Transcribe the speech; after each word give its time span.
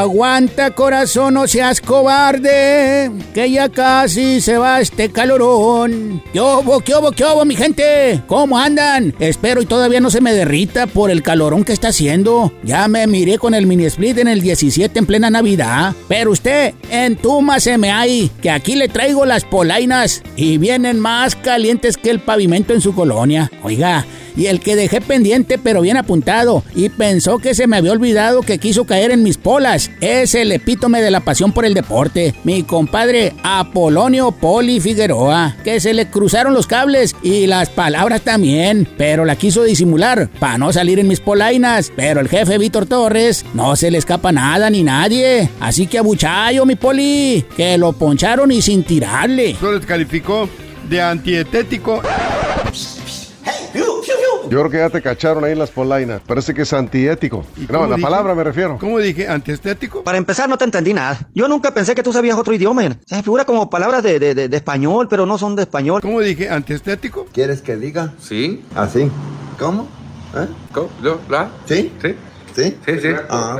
Aguanta 0.00 0.70
corazón, 0.70 1.34
no 1.34 1.46
seas 1.46 1.82
cobarde, 1.82 3.10
que 3.34 3.50
ya 3.50 3.68
casi 3.68 4.40
se 4.40 4.56
va 4.56 4.80
este 4.80 5.10
calorón. 5.10 6.22
¿Qué 6.32 6.40
hubo, 6.40 6.80
qué 6.80 6.94
hubo, 6.94 7.12
qué 7.12 7.22
hubo, 7.22 7.44
mi 7.44 7.54
gente? 7.54 8.22
¿Cómo 8.26 8.56
andan? 8.56 9.14
Espero 9.18 9.60
y 9.60 9.66
todavía 9.66 10.00
no 10.00 10.08
se 10.08 10.22
me 10.22 10.32
derrita 10.32 10.86
por 10.86 11.10
el 11.10 11.22
calorón 11.22 11.64
que 11.64 11.74
está 11.74 11.88
haciendo. 11.88 12.50
Ya 12.62 12.88
me 12.88 13.06
miré 13.06 13.36
con 13.36 13.52
el 13.52 13.66
mini 13.66 13.84
split 13.84 14.16
en 14.16 14.28
el 14.28 14.40
17 14.40 14.98
en 14.98 15.04
plena 15.04 15.28
Navidad. 15.28 15.94
Pero 16.08 16.30
usted, 16.30 16.72
me 17.78 17.92
hay, 17.92 18.30
que 18.40 18.48
aquí 18.48 18.76
le 18.76 18.88
traigo 18.88 19.26
las 19.26 19.44
polainas 19.44 20.22
y 20.34 20.56
vienen 20.56 20.98
más 20.98 21.36
calientes 21.36 21.98
que 21.98 22.08
el 22.08 22.20
pavimento 22.20 22.72
en 22.72 22.80
su 22.80 22.94
colonia. 22.94 23.52
Oiga, 23.62 24.06
y 24.36 24.46
el 24.46 24.60
que 24.60 24.76
dejé 24.76 25.00
pendiente 25.00 25.58
pero 25.58 25.80
bien 25.80 25.96
apuntado 25.96 26.62
y 26.74 26.88
pensó 26.88 27.38
que 27.38 27.54
se 27.54 27.66
me 27.66 27.76
había 27.76 27.92
olvidado 27.92 28.42
que 28.42 28.58
quiso 28.58 28.84
caer 28.84 29.10
en 29.10 29.22
mis 29.22 29.38
polas. 29.38 29.90
Es 30.00 30.34
el 30.34 30.52
epítome 30.52 31.02
de 31.02 31.10
la 31.10 31.20
pasión 31.20 31.52
por 31.52 31.64
el 31.64 31.74
deporte. 31.74 32.34
Mi 32.44 32.62
compadre 32.62 33.34
Apolonio 33.42 34.32
Poli 34.32 34.80
Figueroa, 34.80 35.56
que 35.64 35.80
se 35.80 35.94
le 35.94 36.08
cruzaron 36.08 36.54
los 36.54 36.66
cables 36.66 37.16
y 37.22 37.46
las 37.46 37.68
palabras 37.68 38.22
también, 38.22 38.88
pero 38.96 39.24
la 39.24 39.36
quiso 39.36 39.64
disimular 39.64 40.28
para 40.38 40.58
no 40.58 40.72
salir 40.72 40.98
en 40.98 41.08
mis 41.08 41.20
polainas. 41.20 41.92
Pero 41.94 42.20
el 42.20 42.28
jefe 42.28 42.58
Víctor 42.58 42.86
Torres 42.86 43.44
no 43.54 43.76
se 43.76 43.90
le 43.90 43.98
escapa 43.98 44.32
nada 44.32 44.70
ni 44.70 44.82
nadie. 44.82 45.48
Así 45.60 45.86
que 45.86 45.98
abuchayo, 45.98 46.66
mi 46.66 46.76
Poli, 46.76 47.44
que 47.56 47.78
lo 47.78 47.92
poncharon 47.92 48.50
y 48.50 48.62
sin 48.62 48.82
tirarle. 48.82 49.54
Torres 49.60 49.86
calificó 49.86 50.48
de 50.88 51.00
antietético 51.00 52.02
yo 54.50 54.58
creo 54.58 54.70
que 54.70 54.78
ya 54.78 54.90
te 54.90 55.00
cacharon 55.00 55.44
ahí 55.44 55.52
en 55.52 55.58
las 55.58 55.70
polainas. 55.70 56.20
Parece 56.26 56.52
que 56.52 56.62
es 56.62 56.72
antiético. 56.72 57.44
No, 57.68 57.86
la 57.86 57.96
palabra 57.96 58.34
me 58.34 58.44
refiero. 58.44 58.78
¿Cómo 58.78 58.98
dije? 58.98 59.28
¿Antiestético? 59.28 60.02
Para 60.02 60.18
empezar, 60.18 60.48
no 60.48 60.58
te 60.58 60.64
entendí 60.64 60.92
nada. 60.92 61.28
Yo 61.34 61.48
nunca 61.48 61.72
pensé 61.72 61.94
que 61.94 62.02
tú 62.02 62.12
sabías 62.12 62.36
otro 62.36 62.52
idioma. 62.52 62.80
Se 63.06 63.22
figura 63.22 63.44
como 63.44 63.68
palabras 63.68 64.02
de, 64.02 64.18
de, 64.18 64.34
de, 64.34 64.56
español, 64.56 65.06
pero 65.08 65.26
no 65.26 65.38
son 65.38 65.54
de 65.54 65.62
español. 65.62 66.00
¿Cómo 66.00 66.20
dije? 66.20 66.48
¿Antiestético? 66.48 67.26
¿Quieres 67.32 67.62
que 67.62 67.76
diga? 67.76 68.14
Sí. 68.20 68.64
¿Así? 68.74 69.10
¿Cómo? 69.58 69.86
¿Eh? 70.34 70.46
¿Cómo? 70.72 70.88
¿La? 71.28 71.50
¿Sí? 71.66 71.92
Sí. 72.00 72.14
¿Sí? 72.54 72.76
Sí, 72.86 72.92
sí. 73.00 73.08
Ah, 73.28 73.58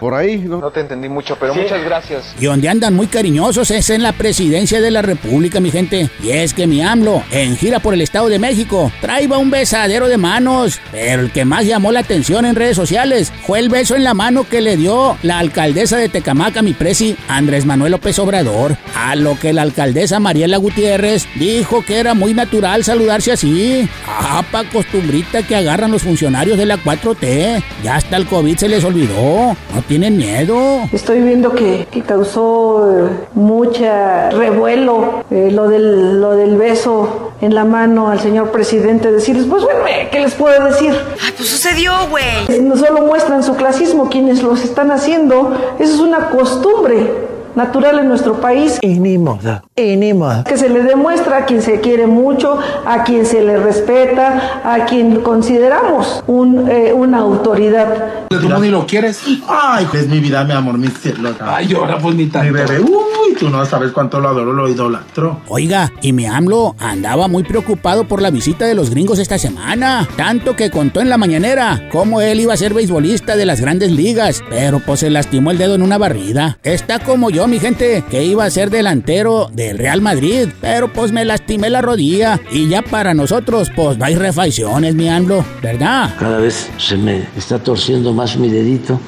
Por 0.00 0.14
ahí, 0.14 0.38
¿no? 0.38 0.60
No 0.60 0.70
te 0.70 0.80
entendí 0.80 1.08
mucho, 1.08 1.36
pero 1.38 1.54
muchas 1.54 1.84
gracias. 1.84 2.34
Y 2.38 2.46
donde 2.46 2.68
andan 2.68 2.94
muy 2.94 3.06
cariñosos 3.06 3.70
es 3.70 3.90
en 3.90 4.02
la 4.02 4.12
presidencia 4.12 4.80
de 4.80 4.90
la 4.90 5.02
República, 5.02 5.60
mi 5.60 5.70
gente. 5.70 6.08
Y 6.22 6.30
es 6.30 6.54
que 6.54 6.66
mi 6.66 6.82
AMLO, 6.82 7.22
en 7.30 7.56
gira 7.56 7.80
por 7.80 7.94
el 7.94 8.00
Estado 8.00 8.28
de 8.28 8.38
México, 8.38 8.90
traía 9.00 9.24
un 9.38 9.50
besadero 9.50 10.06
de 10.08 10.18
manos. 10.18 10.80
Pero 10.92 11.22
el 11.22 11.30
que 11.32 11.44
más 11.44 11.64
llamó 11.66 11.92
la 11.92 12.00
atención 12.00 12.44
en 12.44 12.56
redes 12.56 12.76
sociales 12.76 13.32
fue 13.46 13.58
el 13.58 13.68
beso 13.68 13.96
en 13.96 14.04
la 14.04 14.14
mano 14.14 14.46
que 14.48 14.60
le 14.60 14.76
dio 14.76 15.16
la 15.22 15.38
alcaldesa 15.38 15.96
de 15.96 16.08
Tecamaca, 16.08 16.62
mi 16.62 16.72
presi, 16.74 17.16
Andrés 17.28 17.64
Manuel 17.64 17.92
López 17.92 18.18
Obrador. 18.18 18.76
A 18.94 19.16
lo 19.16 19.38
que 19.38 19.52
la 19.52 19.62
alcaldesa 19.62 20.20
Mariela 20.20 20.58
Gutiérrez 20.58 21.26
dijo 21.36 21.84
que 21.84 21.98
era 21.98 22.14
muy 22.14 22.34
natural 22.34 22.84
saludarse 22.84 23.32
así. 23.32 23.88
Ah, 24.06 24.44
pa' 24.50 24.64
costumbrita 24.64 25.42
que 25.42 25.56
agarran 25.56 25.90
los 25.90 26.02
funcionarios 26.02 26.58
de 26.58 26.66
la 26.66 26.76
4T. 26.76 27.62
Ya 27.84 27.96
hasta 27.96 28.16
el 28.16 28.26
COVID 28.26 28.56
se 28.56 28.66
les 28.66 28.82
olvidó. 28.82 29.54
No 29.74 29.82
tienen 29.86 30.16
miedo. 30.16 30.56
Estoy 30.90 31.20
viendo 31.20 31.52
que, 31.52 31.86
causó 32.06 32.90
eh, 32.90 33.10
mucha 33.34 34.30
revuelo 34.30 35.22
eh, 35.30 35.50
lo, 35.52 35.68
del, 35.68 36.18
lo 36.18 36.34
del 36.34 36.56
beso 36.56 37.32
en 37.42 37.54
la 37.54 37.66
mano 37.66 38.08
al 38.08 38.20
señor 38.20 38.52
presidente. 38.52 39.12
Decirles, 39.12 39.44
pues 39.50 39.64
bueno, 39.64 39.86
eh, 39.86 40.08
¿qué 40.10 40.20
les 40.20 40.32
puedo 40.32 40.64
decir? 40.64 40.94
Ay, 41.22 41.34
pues 41.36 41.46
sucedió, 41.46 41.92
güey. 42.08 42.58
No 42.62 42.74
solo 42.78 43.02
muestran 43.02 43.42
su 43.42 43.54
clasismo 43.54 44.08
quienes 44.08 44.42
los 44.42 44.64
están 44.64 44.90
haciendo. 44.90 45.54
Eso 45.78 45.92
es 45.92 46.00
una 46.00 46.30
costumbre 46.30 47.33
natural 47.54 47.98
en 47.98 48.08
nuestro 48.08 48.40
país. 48.40 48.78
Y 48.82 48.98
ni 48.98 49.18
modo, 49.18 49.62
y 49.76 49.96
ni 49.96 50.12
modo. 50.12 50.44
Que 50.44 50.56
se 50.56 50.68
le 50.68 50.82
demuestra 50.82 51.38
a 51.38 51.44
quien 51.46 51.62
se 51.62 51.80
quiere 51.80 52.06
mucho, 52.06 52.58
a 52.86 53.04
quien 53.04 53.26
se 53.26 53.42
le 53.42 53.58
respeta, 53.58 54.60
a 54.64 54.84
quien 54.86 55.20
consideramos 55.20 56.22
un, 56.26 56.68
eh, 56.70 56.92
una 56.92 57.18
autoridad. 57.18 58.26
¿Tú 58.28 58.48
ni 58.60 58.70
lo 58.70 58.86
quieres? 58.86 59.20
Ay, 59.48 59.86
es 59.94 60.08
mi 60.08 60.20
vida, 60.20 60.44
mi 60.44 60.52
amor, 60.52 60.78
mi 60.78 60.88
cielo. 60.88 61.34
Ay, 61.40 61.72
ahora 61.74 61.98
pues 61.98 62.14
ni 62.14 62.24
Mi 62.24 62.50
bebé, 62.50 62.80
uy, 62.80 63.34
tú 63.38 63.48
no 63.48 63.64
sabes 63.64 63.92
cuánto 63.92 64.20
lo 64.20 64.28
adoro, 64.28 64.52
lo 64.52 64.68
idolatro. 64.68 65.40
Oiga, 65.48 65.92
y 66.02 66.12
mi 66.12 66.26
AMLO 66.26 66.74
andaba 66.78 67.28
muy 67.28 67.44
preocupado 67.44 68.04
por 68.08 68.20
la 68.20 68.30
visita 68.30 68.66
de 68.66 68.74
los 68.74 68.90
gringos 68.90 69.18
esta 69.18 69.38
semana. 69.38 70.08
Tanto 70.16 70.56
que 70.56 70.70
contó 70.70 71.00
en 71.00 71.08
la 71.08 71.16
mañanera 71.16 71.88
cómo 71.92 72.20
él 72.20 72.40
iba 72.40 72.54
a 72.54 72.56
ser 72.56 72.74
beisbolista 72.74 73.36
de 73.36 73.46
las 73.46 73.60
grandes 73.60 73.92
ligas, 73.92 74.42
pero 74.50 74.80
pues 74.80 75.00
se 75.00 75.10
lastimó 75.10 75.50
el 75.50 75.58
dedo 75.58 75.74
en 75.74 75.82
una 75.82 75.98
barrida. 75.98 76.58
Está 76.62 76.98
como 76.98 77.30
yo 77.30 77.43
mi 77.46 77.58
gente, 77.58 78.04
que 78.10 78.24
iba 78.24 78.44
a 78.44 78.50
ser 78.50 78.70
delantero 78.70 79.50
del 79.52 79.78
Real 79.78 80.00
Madrid, 80.00 80.48
pero 80.60 80.92
pues 80.92 81.12
me 81.12 81.24
lastimé 81.24 81.70
la 81.70 81.82
rodilla 81.82 82.40
y 82.50 82.68
ya 82.68 82.82
para 82.82 83.14
nosotros, 83.14 83.70
pues 83.74 83.98
no 83.98 84.04
hay 84.04 84.14
refacciones, 84.14 84.94
mi 84.94 85.08
AMLO, 85.08 85.44
¿verdad? 85.62 86.14
Cada 86.18 86.38
vez 86.38 86.70
se 86.78 86.96
me 86.96 87.26
está 87.36 87.58
torciendo 87.58 88.12
más 88.12 88.36
mi 88.36 88.48
dedito. 88.48 89.00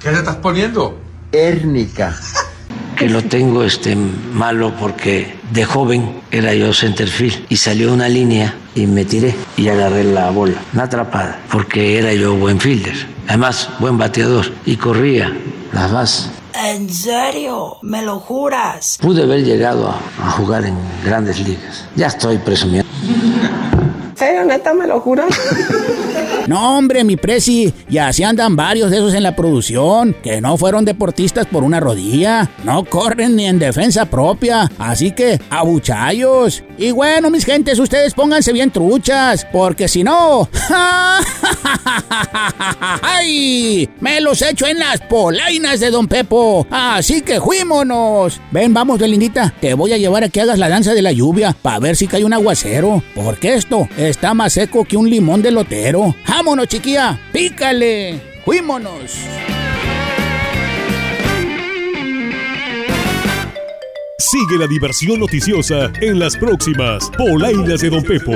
¿Qué 0.00 0.10
te 0.10 0.16
estás 0.16 0.36
poniendo? 0.36 0.98
Hérnica. 1.32 2.14
Que 2.96 3.08
lo 3.08 3.22
tengo 3.22 3.64
este 3.64 3.96
malo 3.96 4.74
porque 4.78 5.34
de 5.50 5.64
joven 5.64 6.20
era 6.30 6.54
yo 6.54 6.72
centerfield 6.72 7.46
y 7.48 7.56
salió 7.56 7.92
una 7.92 8.08
línea 8.08 8.54
y 8.74 8.86
me 8.86 9.04
tiré 9.04 9.34
y 9.56 9.68
agarré 9.68 10.04
la 10.04 10.30
bola, 10.30 10.60
una 10.72 10.84
atrapada, 10.84 11.40
porque 11.50 11.98
era 11.98 12.12
yo 12.12 12.34
buen 12.36 12.60
fielder, 12.60 12.94
además 13.26 13.70
buen 13.80 13.98
bateador 13.98 14.52
y 14.66 14.76
corría 14.76 15.32
las 15.72 15.90
bases 15.90 16.41
¿En 16.54 16.92
serio? 16.92 17.78
¿Me 17.82 18.02
lo 18.02 18.20
juras? 18.20 18.98
Pude 19.00 19.22
haber 19.22 19.44
llegado 19.44 19.88
a, 19.88 20.30
jugar 20.32 20.64
en 20.64 20.76
grandes 21.04 21.40
ligas. 21.40 21.86
Ya 21.96 22.08
estoy 22.08 22.38
presumiendo. 22.38 22.88
¿En 24.10 24.16
serio, 24.16 24.44
neta, 24.44 24.74
me 24.74 24.86
lo 24.86 25.00
juras? 25.00 25.28
No, 26.48 26.76
hombre, 26.76 27.04
mi 27.04 27.16
presi, 27.16 27.72
ya 27.88 28.08
así 28.08 28.24
andan 28.24 28.56
varios 28.56 28.90
de 28.90 28.96
esos 28.96 29.14
en 29.14 29.22
la 29.22 29.36
producción, 29.36 30.16
que 30.24 30.40
no 30.40 30.56
fueron 30.56 30.84
deportistas 30.84 31.46
por 31.46 31.62
una 31.62 31.78
rodilla, 31.78 32.50
no 32.64 32.84
corren 32.84 33.36
ni 33.36 33.46
en 33.46 33.60
defensa 33.60 34.06
propia, 34.06 34.68
así 34.76 35.12
que 35.12 35.40
abuchayos. 35.50 36.64
Y 36.78 36.90
bueno, 36.90 37.30
mis 37.30 37.44
gentes, 37.44 37.78
ustedes 37.78 38.14
pónganse 38.14 38.52
bien 38.52 38.72
truchas, 38.72 39.46
porque 39.52 39.86
si 39.86 40.02
no, 40.02 40.48
Me 44.00 44.20
los 44.20 44.42
echo 44.42 44.66
en 44.66 44.78
las 44.78 45.00
polainas 45.00 45.80
de 45.80 45.90
Don 45.90 46.06
Pepo, 46.06 46.66
así 46.70 47.22
que 47.22 47.40
fuímonos. 47.40 48.40
Ven, 48.50 48.72
vamos, 48.72 48.98
Belindita, 48.98 49.52
te 49.60 49.74
voy 49.74 49.92
a 49.92 49.98
llevar 49.98 50.24
a 50.24 50.28
que 50.28 50.40
hagas 50.40 50.58
la 50.58 50.68
danza 50.68 50.94
de 50.94 51.02
la 51.02 51.12
lluvia, 51.12 51.56
para 51.60 51.78
ver 51.78 51.96
si 51.96 52.06
cae 52.06 52.24
un 52.24 52.32
aguacero, 52.32 53.02
porque 53.14 53.54
esto 53.54 53.88
está 53.96 54.34
más 54.34 54.52
seco 54.52 54.84
que 54.84 54.96
un 54.96 55.08
limón 55.10 55.42
de 55.42 55.50
lotero. 55.50 56.14
¡Vámonos, 56.28 56.68
chiquilla! 56.68 57.18
¡Pícale! 57.32 58.20
¡Fuímonos! 58.44 59.12
Sigue 64.18 64.58
la 64.58 64.66
diversión 64.66 65.20
noticiosa 65.20 65.92
en 66.00 66.18
las 66.18 66.36
próximas 66.36 67.10
Polainas 67.18 67.80
de 67.80 67.90
Don 67.90 68.02
Pepo. 68.02 68.32